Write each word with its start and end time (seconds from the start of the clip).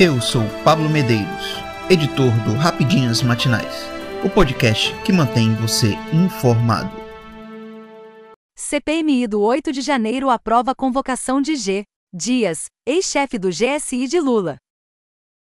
Eu 0.00 0.20
sou 0.20 0.42
Pablo 0.62 0.88
Medeiros, 0.88 1.56
editor 1.90 2.30
do 2.44 2.54
Rapidinhas 2.54 3.20
Matinais, 3.20 3.82
o 4.24 4.30
podcast 4.30 4.94
que 5.02 5.10
mantém 5.10 5.52
você 5.56 5.88
informado. 6.14 6.88
CPMI 8.56 9.26
do 9.26 9.40
8 9.40 9.72
de 9.72 9.80
janeiro 9.80 10.30
aprova 10.30 10.70
a 10.70 10.74
convocação 10.76 11.42
de 11.42 11.56
G. 11.56 11.82
Dias, 12.14 12.66
ex-chefe 12.86 13.40
do 13.40 13.48
GSI 13.48 14.06
de 14.06 14.20
Lula. 14.20 14.56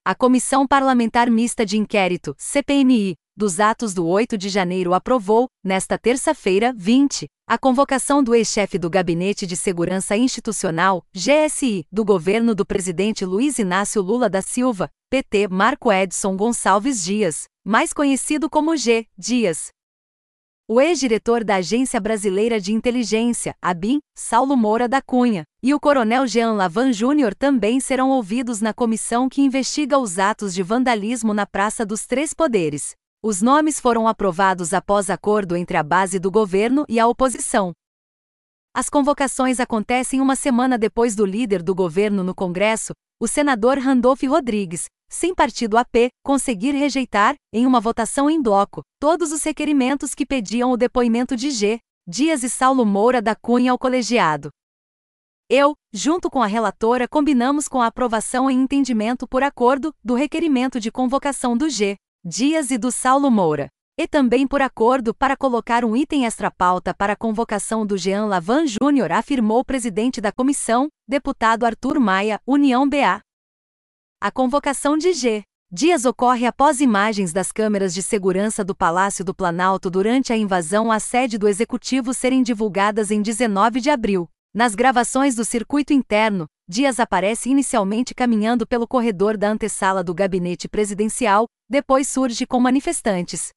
A 0.05 0.13
Comissão 0.13 0.67
Parlamentar 0.67 1.27
Mista 1.27 1.65
de 1.65 1.79
Inquérito, 1.79 2.35
CPMI, 2.37 3.15
dos 3.37 3.59
atos 3.59 3.93
do 3.93 4.07
8 4.07 4.37
de 4.37 4.47
janeiro 4.47 4.93
aprovou, 4.93 5.49
nesta 5.63 5.97
terça-feira, 5.97 6.73
20, 6.75 7.27
a 7.45 7.57
convocação 7.57 8.23
do 8.23 8.33
ex-chefe 8.33 8.77
do 8.77 8.89
Gabinete 8.89 9.45
de 9.45 9.57
Segurança 9.57 10.15
Institucional, 10.15 11.03
GSI, 11.13 11.85
do 11.91 12.05
governo 12.05 12.55
do 12.55 12.65
presidente 12.65 13.25
Luiz 13.25 13.59
Inácio 13.59 14.01
Lula 14.01 14.29
da 14.29 14.41
Silva, 14.41 14.89
PT 15.09 15.49
Marco 15.49 15.91
Edson 15.91 16.37
Gonçalves 16.37 17.03
Dias, 17.03 17.43
mais 17.63 17.91
conhecido 17.91 18.49
como 18.49 18.77
G. 18.77 19.05
Dias. 19.17 19.67
O 20.67 20.81
ex-diretor 20.81 21.43
da 21.43 21.57
Agência 21.57 21.99
Brasileira 21.99 22.59
de 22.59 22.73
Inteligência, 22.73 23.53
ABIN, 23.61 23.99
Saulo 24.17 24.57
Moura 24.57 24.87
da 24.87 24.99
Cunha, 24.99 25.43
e 25.61 25.75
o 25.75 25.79
coronel 25.79 26.25
Jean 26.25 26.53
Lavan 26.53 26.91
Júnior 26.91 27.35
também 27.35 27.79
serão 27.79 28.09
ouvidos 28.09 28.61
na 28.61 28.73
comissão 28.73 29.29
que 29.29 29.43
investiga 29.43 29.99
os 29.99 30.17
atos 30.17 30.55
de 30.55 30.63
vandalismo 30.63 31.35
na 31.35 31.45
Praça 31.45 31.85
dos 31.85 32.07
Três 32.07 32.33
Poderes. 32.33 32.95
Os 33.27 33.41
nomes 33.41 33.79
foram 33.79 34.07
aprovados 34.07 34.71
após 34.71 35.09
acordo 35.09 35.55
entre 35.55 35.75
a 35.75 35.81
base 35.81 36.19
do 36.19 36.29
governo 36.29 36.85
e 36.87 36.99
a 36.99 37.07
oposição. 37.07 37.73
As 38.71 38.87
convocações 38.87 39.59
acontecem 39.59 40.21
uma 40.21 40.35
semana 40.35 40.77
depois 40.77 41.15
do 41.15 41.25
líder 41.25 41.63
do 41.63 41.73
governo 41.73 42.23
no 42.23 42.35
Congresso, 42.35 42.93
o 43.19 43.27
senador 43.27 43.79
Randolph 43.79 44.21
Rodrigues, 44.21 44.85
sem 45.09 45.33
partido 45.33 45.75
AP, 45.75 46.11
conseguir 46.23 46.73
rejeitar, 46.73 47.33
em 47.51 47.65
uma 47.65 47.79
votação 47.79 48.29
em 48.29 48.39
bloco, 48.39 48.83
todos 48.99 49.31
os 49.31 49.43
requerimentos 49.43 50.13
que 50.13 50.23
pediam 50.23 50.69
o 50.69 50.77
depoimento 50.77 51.35
de 51.35 51.49
G. 51.49 51.79
Dias 52.07 52.43
e 52.43 52.49
Saulo 52.51 52.85
Moura 52.85 53.23
da 53.23 53.35
Cunha 53.35 53.71
ao 53.71 53.79
colegiado. 53.79 54.49
Eu, 55.49 55.73
junto 55.91 56.29
com 56.29 56.43
a 56.43 56.47
relatora, 56.47 57.07
combinamos 57.07 57.67
com 57.67 57.81
a 57.81 57.87
aprovação 57.87 58.51
em 58.51 58.61
entendimento 58.61 59.27
por 59.27 59.41
acordo 59.41 59.91
do 60.03 60.13
requerimento 60.13 60.79
de 60.79 60.91
convocação 60.91 61.57
do 61.57 61.71
G. 61.71 61.97
Dias 62.27 62.71
e 62.71 62.77
do 62.79 62.91
Saulo 62.91 63.29
Moura. 63.29 63.69
E 63.95 64.07
também 64.07 64.47
por 64.47 64.59
acordo 64.59 65.13
para 65.13 65.37
colocar 65.37 65.85
um 65.85 65.95
item 65.95 66.25
extra-pauta 66.25 66.91
para 66.91 67.13
a 67.13 67.15
convocação 67.15 67.85
do 67.85 67.95
Jean 67.99 68.25
Lavan 68.25 68.65
Júnior, 68.65 69.11
afirmou 69.11 69.59
o 69.59 69.63
presidente 69.63 70.19
da 70.19 70.31
comissão, 70.31 70.87
deputado 71.07 71.67
Arthur 71.67 71.99
Maia, 71.99 72.41
União 72.43 72.89
BA. 72.89 73.21
A 74.19 74.31
convocação 74.31 74.97
de 74.97 75.13
G. 75.13 75.43
Dias 75.71 76.03
ocorre 76.03 76.47
após 76.47 76.81
imagens 76.81 77.31
das 77.31 77.51
câmeras 77.51 77.93
de 77.93 78.01
segurança 78.01 78.63
do 78.63 78.75
Palácio 78.75 79.23
do 79.23 79.35
Planalto 79.35 79.87
durante 79.91 80.33
a 80.33 80.37
invasão 80.37 80.91
à 80.91 80.99
sede 80.99 81.37
do 81.37 81.47
Executivo 81.47 82.11
serem 82.11 82.41
divulgadas 82.41 83.11
em 83.11 83.21
19 83.21 83.79
de 83.79 83.91
abril. 83.91 84.27
Nas 84.51 84.73
gravações 84.73 85.35
do 85.35 85.45
circuito 85.45 85.93
interno, 85.93 86.47
Dias 86.67 86.99
aparece 86.99 87.47
inicialmente 87.47 88.15
caminhando 88.15 88.65
pelo 88.65 88.87
corredor 88.87 89.37
da 89.37 89.49
antessala 89.49 90.03
do 90.03 90.15
gabinete 90.15 90.67
presidencial, 90.67 91.45
depois 91.69 92.07
surge 92.07 92.47
com 92.47 92.59
manifestantes. 92.59 93.49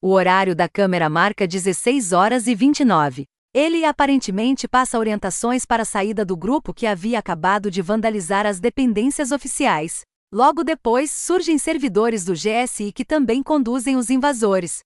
O 0.00 0.10
horário 0.10 0.54
da 0.54 0.68
câmera 0.68 1.08
marca 1.08 1.44
16 1.44 2.12
horas 2.12 2.46
e 2.46 2.54
29. 2.54 3.24
Ele 3.52 3.84
aparentemente 3.84 4.68
passa 4.68 4.96
orientações 4.96 5.64
para 5.64 5.82
a 5.82 5.86
saída 5.86 6.24
do 6.24 6.36
grupo 6.36 6.72
que 6.72 6.86
havia 6.86 7.18
acabado 7.18 7.68
de 7.68 7.82
vandalizar 7.82 8.46
as 8.46 8.60
dependências 8.60 9.32
oficiais. 9.32 10.02
Logo 10.32 10.62
depois 10.62 11.10
surgem 11.10 11.58
servidores 11.58 12.24
do 12.24 12.32
GSI 12.32 12.92
que 12.92 13.04
também 13.04 13.42
conduzem 13.42 13.96
os 13.96 14.08
invasores. 14.08 14.84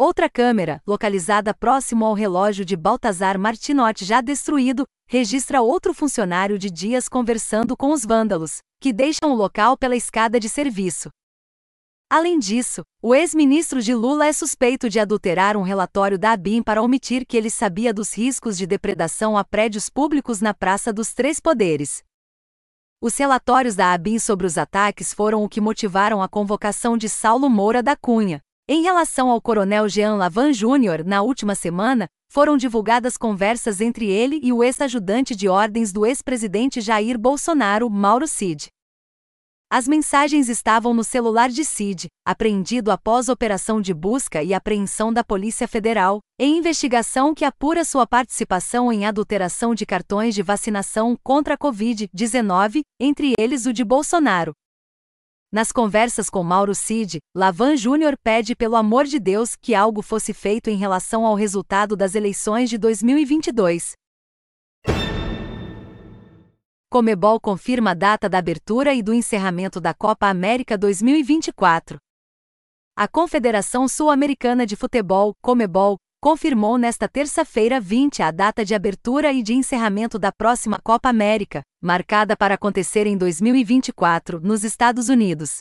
Outra 0.00 0.30
câmera, 0.30 0.80
localizada 0.86 1.52
próximo 1.52 2.06
ao 2.06 2.14
relógio 2.14 2.64
de 2.64 2.74
Baltazar 2.74 3.38
Martinotti 3.38 4.02
já 4.02 4.22
destruído, 4.22 4.86
registra 5.06 5.60
outro 5.60 5.92
funcionário 5.92 6.58
de 6.58 6.70
Dias 6.70 7.06
conversando 7.06 7.76
com 7.76 7.92
os 7.92 8.06
vândalos, 8.06 8.60
que 8.80 8.94
deixam 8.94 9.30
o 9.30 9.34
local 9.34 9.76
pela 9.76 9.94
escada 9.94 10.40
de 10.40 10.48
serviço. 10.48 11.10
Além 12.08 12.38
disso, 12.38 12.80
o 13.02 13.14
ex-ministro 13.14 13.82
de 13.82 13.94
Lula 13.94 14.26
é 14.26 14.32
suspeito 14.32 14.88
de 14.88 14.98
adulterar 14.98 15.54
um 15.54 15.62
relatório 15.62 16.18
da 16.18 16.32
ABIN 16.32 16.62
para 16.62 16.80
omitir 16.80 17.26
que 17.26 17.36
ele 17.36 17.50
sabia 17.50 17.92
dos 17.92 18.16
riscos 18.16 18.56
de 18.56 18.66
depredação 18.66 19.36
a 19.36 19.44
prédios 19.44 19.90
públicos 19.90 20.40
na 20.40 20.54
Praça 20.54 20.94
dos 20.94 21.12
Três 21.12 21.38
Poderes. 21.38 22.02
Os 23.02 23.18
relatórios 23.18 23.76
da 23.76 23.92
ABIN 23.92 24.18
sobre 24.18 24.46
os 24.46 24.56
ataques 24.56 25.12
foram 25.12 25.44
o 25.44 25.48
que 25.48 25.60
motivaram 25.60 26.22
a 26.22 26.28
convocação 26.28 26.96
de 26.96 27.06
Saulo 27.06 27.50
Moura 27.50 27.82
da 27.82 27.94
Cunha, 27.94 28.40
em 28.72 28.82
relação 28.82 29.28
ao 29.28 29.40
coronel 29.40 29.88
Jean 29.88 30.14
Lavan 30.14 30.52
Júnior, 30.52 31.04
na 31.04 31.22
última 31.22 31.56
semana, 31.56 32.06
foram 32.32 32.56
divulgadas 32.56 33.16
conversas 33.16 33.80
entre 33.80 34.06
ele 34.06 34.38
e 34.44 34.52
o 34.52 34.62
ex-ajudante 34.62 35.34
de 35.34 35.48
ordens 35.48 35.92
do 35.92 36.06
ex-presidente 36.06 36.80
Jair 36.80 37.18
Bolsonaro, 37.18 37.90
Mauro 37.90 38.28
Cid. 38.28 38.68
As 39.68 39.88
mensagens 39.88 40.48
estavam 40.48 40.94
no 40.94 41.02
celular 41.02 41.48
de 41.48 41.64
Cid, 41.64 42.06
apreendido 42.24 42.92
após 42.92 43.28
operação 43.28 43.80
de 43.80 43.92
busca 43.92 44.40
e 44.40 44.54
apreensão 44.54 45.12
da 45.12 45.24
Polícia 45.24 45.66
Federal, 45.66 46.20
em 46.38 46.58
investigação 46.58 47.34
que 47.34 47.44
apura 47.44 47.84
sua 47.84 48.06
participação 48.06 48.92
em 48.92 49.04
adulteração 49.04 49.74
de 49.74 49.84
cartões 49.84 50.32
de 50.32 50.44
vacinação 50.44 51.16
contra 51.24 51.54
a 51.54 51.58
Covid-19, 51.58 52.82
entre 53.00 53.32
eles 53.36 53.66
o 53.66 53.72
de 53.72 53.84
Bolsonaro, 53.84 54.52
nas 55.52 55.72
conversas 55.72 56.30
com 56.30 56.44
Mauro 56.44 56.74
Cid, 56.74 57.18
Lavan 57.34 57.76
Júnior 57.76 58.16
pede 58.22 58.54
pelo 58.54 58.76
amor 58.76 59.04
de 59.04 59.18
Deus 59.18 59.56
que 59.56 59.74
algo 59.74 60.00
fosse 60.00 60.32
feito 60.32 60.70
em 60.70 60.76
relação 60.76 61.26
ao 61.26 61.34
resultado 61.34 61.96
das 61.96 62.14
eleições 62.14 62.70
de 62.70 62.78
2022. 62.78 63.92
Comebol 66.88 67.40
confirma 67.40 67.90
a 67.90 67.94
data 67.94 68.28
da 68.28 68.38
abertura 68.38 68.94
e 68.94 69.02
do 69.02 69.12
encerramento 69.12 69.80
da 69.80 69.94
Copa 69.94 70.26
América 70.26 70.78
2024. 70.78 71.98
A 72.96 73.08
Confederação 73.08 73.88
Sul-Americana 73.88 74.66
de 74.66 74.76
Futebol, 74.76 75.34
Comebol, 75.40 75.96
confirmou 76.20 76.76
nesta 76.76 77.08
terça-feira 77.08 77.80
20 77.80 78.22
a 78.22 78.30
data 78.30 78.62
de 78.62 78.74
abertura 78.74 79.32
e 79.32 79.42
de 79.42 79.54
encerramento 79.54 80.18
da 80.18 80.30
próxima 80.30 80.78
Copa 80.78 81.08
América, 81.08 81.62
marcada 81.80 82.36
para 82.36 82.54
acontecer 82.54 83.06
em 83.06 83.16
2024, 83.16 84.38
nos 84.38 84.62
Estados 84.62 85.08
Unidos. 85.08 85.60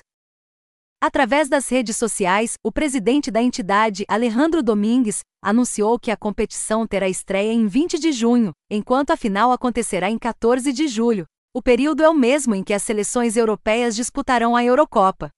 Através 1.02 1.48
das 1.48 1.70
redes 1.70 1.96
sociais, 1.96 2.56
o 2.62 2.74
presidente 2.74 3.32
da 3.32 3.42
entidade, 3.42 4.04
Alejandro 4.06 4.62
Domingues, 4.62 5.22
anunciou 5.42 5.98
que 5.98 6.12
a 6.12 6.18
competição 6.18 6.86
terá 6.86 7.08
estreia 7.08 7.54
em 7.54 7.66
20 7.66 7.98
de 7.98 8.12
junho, 8.12 8.52
enquanto 8.70 9.12
a 9.12 9.18
final 9.18 9.54
acontecerá 9.54 10.10
em 10.10 10.20
14 10.20 10.74
de 10.74 10.90
julho. 10.90 11.26
O 11.54 11.62
período 11.62 12.04
é 12.04 12.10
o 12.10 12.14
mesmo 12.14 12.54
em 12.54 12.66
que 12.66 12.74
as 12.74 12.84
seleções 12.84 13.38
europeias 13.38 13.96
disputarão 13.96 14.58
a 14.58 14.64
Eurocopa. 14.64 15.30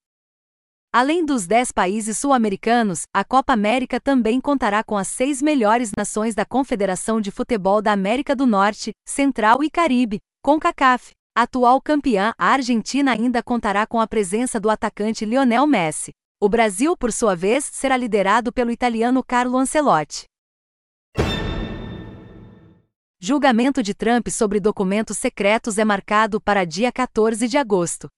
Além 0.94 1.24
dos 1.24 1.46
10 1.46 1.72
países 1.72 2.18
sul-americanos, 2.18 3.04
a 3.14 3.24
Copa 3.24 3.54
América 3.54 3.98
também 3.98 4.38
contará 4.38 4.84
com 4.84 4.94
as 4.94 5.08
seis 5.08 5.40
melhores 5.40 5.90
nações 5.96 6.34
da 6.34 6.44
Confederação 6.44 7.18
de 7.18 7.30
Futebol 7.30 7.80
da 7.80 7.92
América 7.92 8.36
do 8.36 8.44
Norte, 8.44 8.92
Central 9.08 9.64
e 9.64 9.70
Caribe, 9.70 10.18
CONCACAF. 10.44 11.12
Atual 11.34 11.80
campeã, 11.80 12.34
a 12.36 12.48
Argentina 12.48 13.12
ainda 13.12 13.42
contará 13.42 13.86
com 13.86 13.98
a 13.98 14.06
presença 14.06 14.60
do 14.60 14.68
atacante 14.68 15.24
Lionel 15.24 15.66
Messi. 15.66 16.12
O 16.38 16.46
Brasil, 16.46 16.94
por 16.94 17.10
sua 17.10 17.34
vez, 17.34 17.64
será 17.64 17.96
liderado 17.96 18.52
pelo 18.52 18.70
italiano 18.70 19.24
Carlo 19.26 19.56
Ancelotti. 19.56 20.26
Julgamento 23.18 23.82
de 23.82 23.94
Trump 23.94 24.28
sobre 24.28 24.60
documentos 24.60 25.16
secretos 25.16 25.78
é 25.78 25.86
marcado 25.86 26.38
para 26.38 26.66
dia 26.66 26.92
14 26.92 27.48
de 27.48 27.56
agosto. 27.56 28.10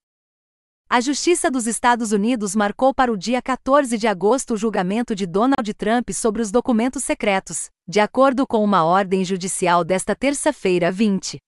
A 0.95 1.01
Justiça 1.01 1.51
dos 1.51 1.67
Estados 1.67 2.13
Unidos 2.13 2.55
marcou 2.55 2.95
para 2.95 3.13
o 3.13 3.17
dia 3.17 3.43
14 3.43 3.99
de 3.99 4.07
agosto 4.07 4.55
o 4.55 4.57
julgamento 4.57 5.13
de 5.13 5.27
Donald 5.27 5.75
Trump 5.75 6.11
sobre 6.13 6.41
os 6.41 6.53
documentos 6.53 7.03
secretos, 7.03 7.69
de 7.85 7.99
acordo 7.99 8.47
com 8.47 8.63
uma 8.63 8.85
ordem 8.85 9.25
judicial 9.25 9.83
desta 9.83 10.15
terça-feira 10.15 10.93
20. 10.93 11.39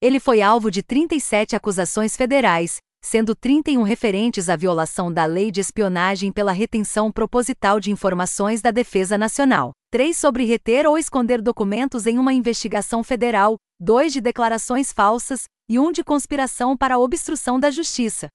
Ele 0.00 0.18
foi 0.18 0.40
alvo 0.40 0.70
de 0.70 0.82
37 0.82 1.54
acusações 1.54 2.16
federais, 2.16 2.78
sendo 3.04 3.34
31 3.34 3.82
referentes 3.82 4.48
à 4.48 4.56
violação 4.56 5.12
da 5.12 5.26
lei 5.26 5.50
de 5.50 5.60
espionagem 5.60 6.32
pela 6.32 6.52
retenção 6.52 7.12
proposital 7.12 7.78
de 7.78 7.90
informações 7.90 8.62
da 8.62 8.70
Defesa 8.70 9.18
Nacional, 9.18 9.72
3 9.90 10.16
sobre 10.16 10.46
reter 10.46 10.86
ou 10.86 10.96
esconder 10.96 11.42
documentos 11.42 12.06
em 12.06 12.18
uma 12.18 12.32
investigação 12.32 13.04
federal, 13.04 13.56
2 13.78 14.14
de 14.14 14.22
declarações 14.22 14.94
falsas 14.94 15.44
e 15.68 15.78
1 15.78 15.92
de 15.92 16.02
conspiração 16.02 16.74
para 16.74 16.98
obstrução 16.98 17.60
da 17.60 17.70
justiça. 17.70 18.30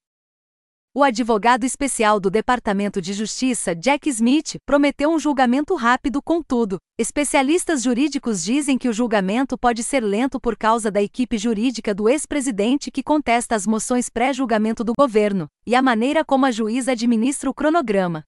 O 0.94 1.06
advogado 1.06 1.64
especial 1.64 2.20
do 2.20 2.30
Departamento 2.30 3.02
de 3.02 3.14
Justiça, 3.14 3.74
Jack 3.74 4.10
Smith, 4.10 4.58
prometeu 4.66 5.10
um 5.10 5.18
julgamento 5.18 5.74
rápido, 5.74 6.22
contudo, 6.22 6.80
especialistas 7.00 7.82
jurídicos 7.82 8.44
dizem 8.44 8.78
que 8.78 8.90
o 8.90 8.94
julgamento 8.94 9.58
pode 9.58 9.84
ser 9.84 10.04
lento 10.04 10.38
por 10.38 10.58
causa 10.58 10.92
da 10.92 11.02
equipe 11.02 11.38
jurídica 11.38 11.96
do 11.96 12.10
ex-presidente 12.10 12.92
que 12.92 13.02
contesta 13.02 13.56
as 13.56 13.66
moções 13.66 14.10
pré-julgamento 14.10 14.84
do 14.84 14.92
governo 14.94 15.48
e 15.66 15.76
a 15.76 15.82
maneira 15.82 16.26
como 16.26 16.46
a 16.46 16.52
juíza 16.52 16.92
administra 16.92 17.50
o 17.50 17.54
cronograma. 17.54 18.26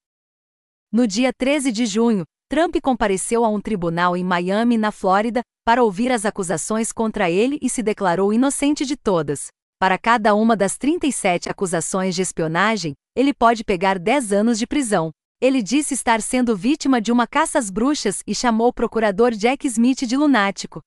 No 0.90 1.06
dia 1.06 1.34
13 1.38 1.70
de 1.70 1.86
junho, 1.86 2.24
Trump 2.48 2.78
compareceu 2.82 3.44
a 3.44 3.50
um 3.50 3.60
tribunal 3.60 4.16
em 4.16 4.24
Miami, 4.24 4.78
na 4.78 4.94
Flórida, 4.94 5.42
para 5.66 5.84
ouvir 5.84 6.14
as 6.14 6.26
acusações 6.26 6.94
contra 6.94 7.30
ele 7.30 7.60
e 7.62 7.70
se 7.70 7.84
declarou 7.84 8.32
inocente 8.32 8.86
de 8.86 8.96
todas. 8.96 9.48
Para 9.84 9.98
cada 9.98 10.34
uma 10.34 10.56
das 10.56 10.78
37 10.78 11.50
acusações 11.50 12.16
de 12.16 12.22
espionagem, 12.22 12.94
ele 13.14 13.34
pode 13.34 13.66
pegar 13.66 14.00
10 14.00 14.32
anos 14.32 14.58
de 14.58 14.66
prisão. 14.66 15.12
Ele 15.42 15.62
disse 15.62 15.94
estar 15.94 16.22
sendo 16.22 16.56
vítima 16.56 17.02
de 17.02 17.12
uma 17.12 17.28
caça 17.28 17.60
às 17.60 17.70
bruxas 17.70 18.24
e 18.26 18.34
chamou 18.34 18.70
o 18.70 18.74
procurador 18.74 19.32
Jack 19.32 19.68
Smith 19.68 20.08
de 20.08 20.16
lunático. 20.16 20.80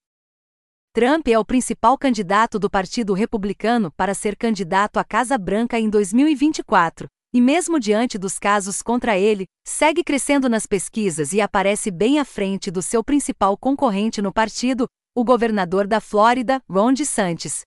Trump 0.95 1.29
é 1.29 1.39
o 1.39 1.45
principal 1.45 1.99
candidato 1.99 2.59
do 2.59 2.71
Partido 2.71 3.13
Republicano 3.13 3.93
para 3.99 4.15
ser 4.15 4.35
candidato 4.35 4.97
à 4.97 5.05
Casa 5.05 5.37
Branca 5.37 5.79
em 5.79 5.91
2024, 5.91 7.07
e 7.35 7.41
mesmo 7.43 7.79
diante 7.79 8.17
dos 8.17 8.39
casos 8.39 8.81
contra 8.81 9.19
ele, 9.19 9.45
segue 9.69 10.03
crescendo 10.03 10.49
nas 10.49 10.65
pesquisas 10.65 11.35
e 11.35 11.41
aparece 11.43 11.91
bem 11.91 12.19
à 12.19 12.25
frente 12.25 12.71
do 12.71 12.81
seu 12.81 13.05
principal 13.05 13.59
concorrente 13.59 14.23
no 14.23 14.33
partido, 14.33 14.89
o 15.15 15.23
governador 15.23 15.87
da 15.87 16.01
Flórida, 16.01 16.63
Ron 16.67 16.95
DeSantis. 16.95 17.61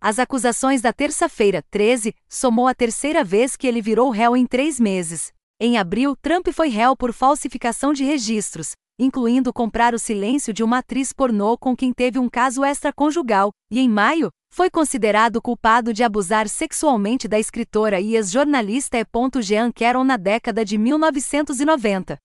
As 0.00 0.18
acusações 0.18 0.82
da 0.82 0.92
terça-feira, 0.92 1.62
13, 1.70 2.14
somou 2.28 2.68
a 2.68 2.74
terceira 2.74 3.24
vez 3.24 3.56
que 3.56 3.66
ele 3.66 3.80
virou 3.80 4.10
réu 4.10 4.36
em 4.36 4.46
três 4.46 4.78
meses. 4.78 5.32
Em 5.58 5.78
abril, 5.78 6.14
Trump 6.20 6.48
foi 6.52 6.68
réu 6.68 6.94
por 6.94 7.14
falsificação 7.14 7.94
de 7.94 8.04
registros, 8.04 8.72
incluindo 8.98 9.52
comprar 9.52 9.94
o 9.94 9.98
silêncio 9.98 10.52
de 10.52 10.62
uma 10.62 10.78
atriz 10.78 11.12
pornô 11.12 11.56
com 11.56 11.74
quem 11.74 11.94
teve 11.94 12.18
um 12.18 12.28
caso 12.28 12.62
extraconjugal, 12.62 13.50
e 13.70 13.80
em 13.80 13.88
maio, 13.88 14.30
foi 14.50 14.70
considerado 14.70 15.40
culpado 15.40 15.92
de 15.92 16.02
abusar 16.02 16.46
sexualmente 16.46 17.26
da 17.26 17.38
escritora 17.38 17.98
e 17.98 18.16
ex-jornalista 18.16 18.98
E. 18.98 19.42
Jean 19.42 19.72
Caron 19.72 20.04
na 20.04 20.16
década 20.16 20.64
de 20.64 20.76
1990. 20.76 22.18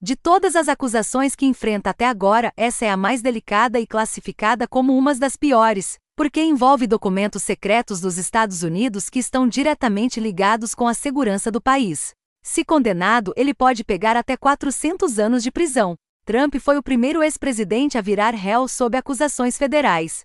De 0.00 0.16
todas 0.16 0.56
as 0.56 0.68
acusações 0.68 1.36
que 1.36 1.46
enfrenta 1.46 1.90
até 1.90 2.06
agora, 2.06 2.52
essa 2.56 2.84
é 2.84 2.90
a 2.90 2.96
mais 2.96 3.22
delicada 3.22 3.78
e 3.78 3.86
classificada 3.86 4.66
como 4.66 4.96
uma 4.96 5.14
das 5.14 5.36
piores, 5.36 5.96
porque 6.22 6.40
envolve 6.40 6.86
documentos 6.86 7.42
secretos 7.42 8.00
dos 8.00 8.16
Estados 8.16 8.62
Unidos 8.62 9.10
que 9.10 9.18
estão 9.18 9.48
diretamente 9.48 10.20
ligados 10.20 10.72
com 10.72 10.86
a 10.86 10.94
segurança 10.94 11.50
do 11.50 11.60
país. 11.60 12.14
Se 12.40 12.64
condenado, 12.64 13.32
ele 13.36 13.52
pode 13.52 13.82
pegar 13.82 14.16
até 14.16 14.36
400 14.36 15.18
anos 15.18 15.42
de 15.42 15.50
prisão. 15.50 15.96
Trump 16.24 16.54
foi 16.60 16.78
o 16.78 16.82
primeiro 16.82 17.24
ex-presidente 17.24 17.98
a 17.98 18.00
virar 18.00 18.36
réu 18.36 18.68
sob 18.68 18.96
acusações 18.96 19.58
federais. 19.58 20.22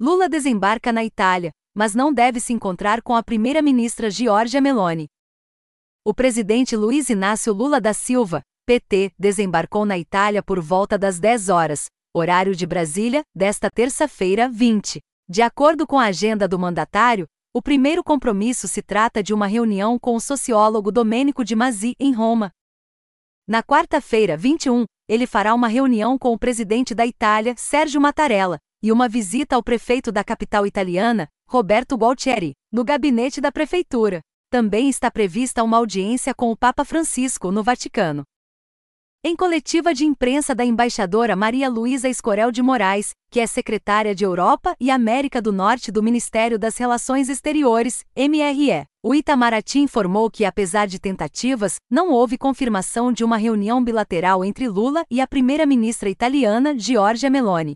Lula 0.00 0.28
desembarca 0.28 0.92
na 0.92 1.04
Itália, 1.04 1.52
mas 1.72 1.94
não 1.94 2.12
deve 2.12 2.40
se 2.40 2.52
encontrar 2.52 3.00
com 3.02 3.14
a 3.14 3.22
primeira-ministra 3.22 4.10
Giorgia 4.10 4.60
Meloni. 4.60 5.06
O 6.04 6.12
presidente 6.12 6.74
Luiz 6.74 7.08
Inácio 7.08 7.52
Lula 7.52 7.80
da 7.80 7.94
Silva, 7.94 8.42
PT, 8.66 9.12
desembarcou 9.16 9.86
na 9.86 9.96
Itália 9.96 10.42
por 10.42 10.58
volta 10.58 10.98
das 10.98 11.20
10 11.20 11.48
horas, 11.50 11.86
horário 12.18 12.56
de 12.56 12.66
Brasília, 12.66 13.22
desta 13.34 13.70
terça-feira, 13.70 14.48
20. 14.48 15.00
De 15.28 15.42
acordo 15.42 15.86
com 15.86 15.98
a 15.98 16.06
agenda 16.06 16.48
do 16.48 16.58
mandatário, 16.58 17.26
o 17.54 17.60
primeiro 17.60 18.02
compromisso 18.02 18.66
se 18.66 18.82
trata 18.82 19.22
de 19.22 19.34
uma 19.34 19.46
reunião 19.46 19.98
com 19.98 20.14
o 20.14 20.20
sociólogo 20.20 20.92
Domênico 20.92 21.44
de 21.44 21.54
Masi 21.54 21.94
em 21.98 22.12
Roma. 22.12 22.52
Na 23.46 23.62
quarta-feira, 23.62 24.36
21, 24.36 24.84
ele 25.08 25.26
fará 25.26 25.54
uma 25.54 25.68
reunião 25.68 26.18
com 26.18 26.32
o 26.32 26.38
presidente 26.38 26.94
da 26.94 27.06
Itália, 27.06 27.54
Sérgio 27.56 28.00
Mattarella, 28.00 28.58
e 28.82 28.90
uma 28.90 29.08
visita 29.08 29.56
ao 29.56 29.62
prefeito 29.62 30.10
da 30.10 30.24
capital 30.24 30.66
italiana, 30.66 31.28
Roberto 31.48 31.96
Gualtieri, 31.96 32.52
no 32.72 32.84
gabinete 32.84 33.40
da 33.40 33.52
prefeitura. 33.52 34.20
Também 34.50 34.88
está 34.88 35.10
prevista 35.10 35.62
uma 35.62 35.76
audiência 35.76 36.34
com 36.34 36.50
o 36.50 36.56
Papa 36.56 36.84
Francisco 36.84 37.50
no 37.50 37.62
Vaticano. 37.62 38.24
Em 39.28 39.34
coletiva 39.34 39.92
de 39.92 40.04
imprensa 40.04 40.54
da 40.54 40.64
embaixadora 40.64 41.34
Maria 41.34 41.68
Luísa 41.68 42.08
Escorel 42.08 42.52
de 42.52 42.62
Moraes, 42.62 43.10
que 43.28 43.40
é 43.40 43.46
secretária 43.48 44.14
de 44.14 44.22
Europa 44.22 44.76
e 44.78 44.88
América 44.88 45.42
do 45.42 45.50
Norte 45.50 45.90
do 45.90 46.00
Ministério 46.00 46.56
das 46.56 46.76
Relações 46.76 47.28
Exteriores, 47.28 48.04
MRE, 48.16 48.86
o 49.02 49.12
Itamaraty 49.16 49.80
informou 49.80 50.30
que, 50.30 50.44
apesar 50.44 50.86
de 50.86 51.00
tentativas, 51.00 51.74
não 51.90 52.12
houve 52.12 52.38
confirmação 52.38 53.12
de 53.12 53.24
uma 53.24 53.36
reunião 53.36 53.82
bilateral 53.82 54.44
entre 54.44 54.68
Lula 54.68 55.04
e 55.10 55.20
a 55.20 55.26
primeira-ministra 55.26 56.08
italiana 56.08 56.78
Giorgia 56.78 57.28
Meloni. 57.28 57.74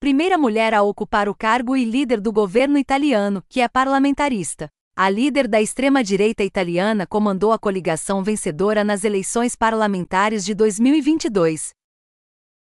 Primeira 0.00 0.36
mulher 0.36 0.74
a 0.74 0.82
ocupar 0.82 1.28
o 1.28 1.34
cargo 1.34 1.76
e 1.76 1.84
líder 1.84 2.20
do 2.20 2.32
governo 2.32 2.76
italiano, 2.76 3.40
que 3.48 3.60
é 3.60 3.68
parlamentarista. 3.68 4.68
A 5.02 5.08
líder 5.08 5.48
da 5.48 5.62
extrema-direita 5.62 6.44
italiana 6.44 7.06
comandou 7.06 7.52
a 7.52 7.58
coligação 7.58 8.22
vencedora 8.22 8.84
nas 8.84 9.02
eleições 9.02 9.56
parlamentares 9.56 10.44
de 10.44 10.54
2022. 10.54 11.70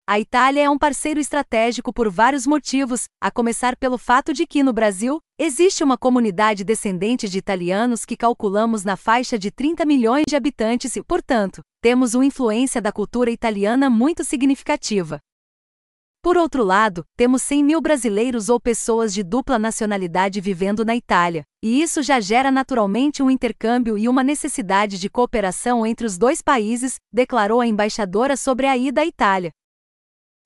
A 0.07 0.21
Itália 0.21 0.65
é 0.65 0.69
um 0.69 0.77
parceiro 0.77 1.19
estratégico 1.19 1.95
por 1.95 2.11
vários 2.11 2.47
motivos, 2.47 3.05
a 3.19 3.31
começar 3.31 3.75
pelo 3.75 3.97
fato 3.97 4.35
de 4.35 4.47
que 4.47 4.63
no 4.63 4.75
Brasil 4.75 5.19
existe 5.39 5.83
uma 5.83 5.97
comunidade 5.97 6.63
descendente 6.63 7.27
de 7.27 7.39
italianos 7.39 8.05
que 8.05 8.19
calculamos 8.19 8.85
na 8.85 8.99
faixa 8.99 9.39
de 9.39 9.51
30 9.51 9.87
milhões 9.87 10.25
de 10.29 10.37
habitantes 10.37 10.95
e, 10.95 11.03
portanto, 11.03 11.63
temos 11.81 12.13
uma 12.13 12.27
influência 12.27 12.83
da 12.83 12.93
cultura 12.93 13.31
italiana 13.31 13.89
muito 13.89 14.23
significativa. 14.23 15.23
Por 16.27 16.37
outro 16.37 16.65
lado, 16.65 17.07
temos 17.17 17.41
100 17.43 17.63
mil 17.63 17.81
brasileiros 17.81 18.49
ou 18.49 18.59
pessoas 18.59 19.15
de 19.15 19.23
dupla 19.23 19.61
nacionalidade 19.61 20.41
vivendo 20.41 20.85
na 20.85 20.97
Itália, 20.97 21.45
e 21.63 21.81
isso 21.81 22.03
já 22.03 22.19
gera 22.19 22.51
naturalmente 22.51 23.23
um 23.23 23.31
intercâmbio 23.31 23.97
e 23.97 24.09
uma 24.09 24.25
necessidade 24.25 24.99
de 24.99 25.09
cooperação 25.09 25.87
entre 25.87 26.05
os 26.05 26.19
dois 26.19 26.43
países, 26.43 26.97
declarou 27.13 27.61
a 27.61 27.67
embaixadora 27.69 28.37
sobre 28.37 28.67
a 28.67 28.77
ida 28.77 29.03
à 29.03 29.07
Itália. 29.07 29.53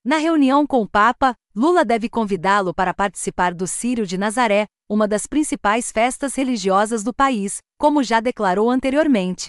Na 0.05 0.19
reunião 0.19 0.67
com 0.67 0.83
o 0.83 0.87
Papa, 0.87 1.35
Lula 1.57 1.83
deve 1.83 2.11
convidá-lo 2.11 2.75
para 2.75 2.93
participar 2.93 3.55
do 3.55 3.67
Círio 3.67 4.07
de 4.07 4.19
Nazaré, 4.19 4.67
uma 4.87 5.09
das 5.09 5.27
principais 5.27 5.91
festas 5.91 6.35
religiosas 6.35 7.03
do 7.03 7.15
país, 7.15 7.57
como 7.79 8.03
já 8.03 8.21
declarou 8.21 8.69
anteriormente. 8.69 9.49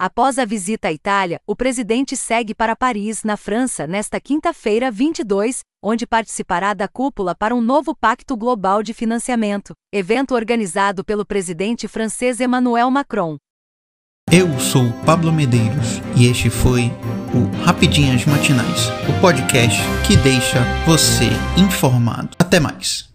Após 0.00 0.38
a 0.38 0.44
visita 0.44 0.86
à 0.86 0.92
Itália, 0.92 1.40
o 1.44 1.56
presidente 1.56 2.16
segue 2.16 2.54
para 2.54 2.76
Paris, 2.76 3.24
na 3.24 3.36
França, 3.36 3.84
nesta 3.84 4.20
quinta-feira, 4.20 4.92
22, 4.92 5.62
onde 5.82 6.06
participará 6.06 6.72
da 6.72 6.86
cúpula 6.86 7.34
para 7.34 7.52
um 7.52 7.60
novo 7.60 7.96
Pacto 7.96 8.36
Global 8.36 8.80
de 8.80 8.94
Financiamento, 8.94 9.72
evento 9.92 10.36
organizado 10.36 11.02
pelo 11.04 11.26
presidente 11.26 11.88
francês 11.88 12.38
Emmanuel 12.38 12.92
Macron. 12.92 13.38
Eu 14.30 14.46
sou 14.60 14.92
Pablo 15.04 15.32
Medeiros 15.32 16.00
e 16.16 16.26
este 16.26 16.48
foi 16.48 16.92
o 17.34 17.64
Rapidinhas 17.64 18.24
Matinais, 18.24 18.90
o 19.08 19.20
podcast 19.20 19.80
que 20.06 20.16
deixa 20.18 20.62
você 20.86 21.28
informado. 21.60 22.36
Até 22.38 22.60
mais. 22.60 23.07